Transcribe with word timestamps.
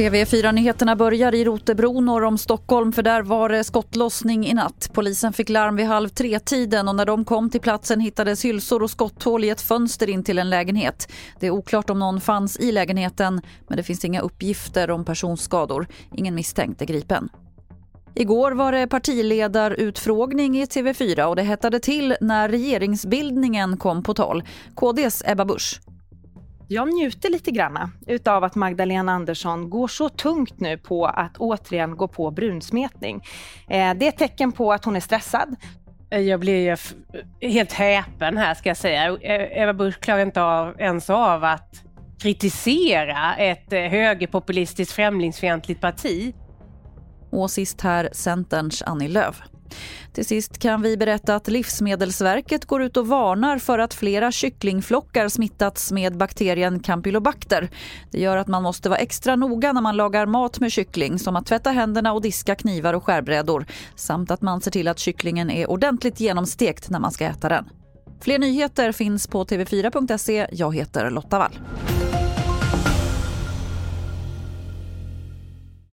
TV4-nyheterna 0.00 0.96
börjar 0.96 1.34
i 1.34 1.44
Rotebro 1.44 2.00
norr 2.00 2.24
om 2.24 2.38
Stockholm 2.38 2.92
för 2.92 3.02
där 3.02 3.22
var 3.22 3.48
det 3.48 3.64
skottlossning 3.64 4.46
i 4.46 4.54
natt. 4.54 4.90
Polisen 4.92 5.32
fick 5.32 5.48
larm 5.48 5.76
vid 5.76 5.86
halv 5.86 6.08
tre-tiden 6.08 6.88
och 6.88 6.96
när 6.96 7.06
de 7.06 7.24
kom 7.24 7.50
till 7.50 7.60
platsen 7.60 8.00
hittades 8.00 8.44
hylsor 8.44 8.82
och 8.82 8.90
skotthål 8.90 9.44
i 9.44 9.50
ett 9.50 9.60
fönster 9.60 10.10
in 10.10 10.24
till 10.24 10.38
en 10.38 10.50
lägenhet. 10.50 11.12
Det 11.40 11.46
är 11.46 11.50
oklart 11.50 11.90
om 11.90 11.98
någon 11.98 12.20
fanns 12.20 12.56
i 12.56 12.72
lägenheten 12.72 13.40
men 13.68 13.76
det 13.76 13.82
finns 13.82 14.04
inga 14.04 14.20
uppgifter 14.20 14.90
om 14.90 15.04
personskador. 15.04 15.86
Ingen 16.14 16.34
misstänkt 16.34 16.82
är 16.82 16.86
gripen. 16.86 17.28
Igår 18.14 18.52
var 18.52 18.72
det 18.72 18.86
partiledarutfrågning 18.86 20.58
i 20.58 20.64
TV4 20.64 21.24
och 21.24 21.36
det 21.36 21.42
hettade 21.42 21.80
till 21.80 22.16
när 22.20 22.48
regeringsbildningen 22.48 23.76
kom 23.76 24.02
på 24.02 24.14
tal. 24.14 24.42
KDs 24.74 25.22
Ebba 25.26 25.44
Busch 25.44 25.80
jag 26.72 26.94
njuter 26.94 27.30
lite 27.30 27.50
grann 27.50 27.92
utav 28.06 28.44
att 28.44 28.54
Magdalena 28.54 29.12
Andersson 29.12 29.70
går 29.70 29.88
så 29.88 30.08
tungt 30.08 30.60
nu 30.60 30.78
på 30.78 31.06
att 31.06 31.36
återigen 31.36 31.96
gå 31.96 32.08
på 32.08 32.30
brunsmetning. 32.30 33.22
Eh, 33.68 33.94
det 33.94 34.04
är 34.04 34.08
ett 34.08 34.18
tecken 34.18 34.52
på 34.52 34.72
att 34.72 34.84
hon 34.84 34.96
är 34.96 35.00
stressad. 35.00 35.56
Jag 36.10 36.40
blir 36.40 36.56
ju 36.70 36.76
helt 37.48 37.72
häpen 37.72 38.36
här 38.36 38.54
ska 38.54 38.70
jag 38.70 38.76
säga. 38.76 39.06
Eh, 39.06 39.62
Eva 39.62 39.74
Busch 39.74 40.00
klarar 40.00 40.22
inte 40.22 40.42
av, 40.42 40.80
ens 40.80 41.10
av 41.10 41.44
att 41.44 41.82
kritisera 42.22 43.34
ett 43.36 43.72
eh, 43.72 43.80
högerpopulistiskt 43.80 44.92
främlingsfientligt 44.92 45.80
parti. 45.80 46.34
Och 47.30 47.50
sist 47.50 47.80
här 47.80 48.08
Centerns 48.12 48.82
Annie 48.82 49.08
Lööf. 49.08 49.42
Till 50.12 50.26
sist 50.26 50.58
kan 50.58 50.82
vi 50.82 50.96
berätta 50.96 51.34
att 51.34 51.48
Livsmedelsverket 51.48 52.64
går 52.64 52.82
ut 52.82 52.96
och 52.96 53.06
varnar 53.06 53.58
för 53.58 53.78
att 53.78 53.94
flera 53.94 54.32
kycklingflockar 54.32 55.28
smittats 55.28 55.92
med 55.92 56.16
bakterien 56.16 56.80
Campylobacter. 56.80 57.70
Det 58.10 58.20
gör 58.20 58.36
att 58.36 58.48
man 58.48 58.62
måste 58.62 58.88
vara 58.88 58.98
extra 58.98 59.36
noga 59.36 59.72
när 59.72 59.80
man 59.80 59.96
lagar 59.96 60.26
mat 60.26 60.60
med 60.60 60.72
kyckling 60.72 61.18
som 61.18 61.36
att 61.36 61.46
tvätta 61.46 61.70
händerna 61.70 62.12
och 62.12 62.22
diska 62.22 62.54
knivar 62.54 62.94
och 62.94 63.04
skärbrädor 63.04 63.66
samt 63.94 64.30
att 64.30 64.42
man 64.42 64.60
ser 64.60 64.70
till 64.70 64.88
att 64.88 64.98
kycklingen 64.98 65.50
är 65.50 65.70
ordentligt 65.70 66.20
genomstekt 66.20 66.90
när 66.90 67.00
man 67.00 67.12
ska 67.12 67.24
äta 67.24 67.48
den. 67.48 67.68
Fler 68.20 68.38
nyheter 68.38 68.92
finns 68.92 69.26
på 69.26 69.44
tv4.se. 69.44 70.46
Jag 70.52 70.74
heter 70.74 71.10
Lotta 71.10 71.38
Wall. 71.38 71.58